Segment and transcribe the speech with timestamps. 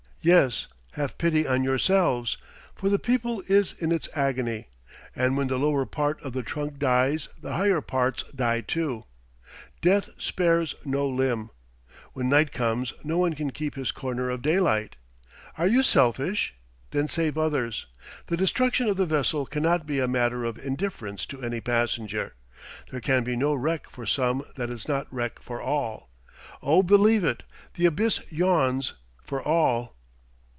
[0.23, 2.37] yes, have pity on yourselves;
[2.75, 4.67] for the people is in its agony,
[5.15, 9.03] and when the lower part of the trunk dies, the higher parts die too.
[9.81, 11.49] Death spares no limb.
[12.13, 14.95] When night comes no one can keep his corner of daylight.
[15.57, 16.53] Are you selfish?
[16.91, 17.87] then save others.
[18.27, 22.35] The destruction of the vessel cannot be a matter of indifference to any passenger.
[22.91, 26.11] There can be no wreck for some that is not wreck for all.
[26.61, 27.41] O believe it,
[27.73, 28.93] the abyss yawns
[29.23, 29.95] for all!"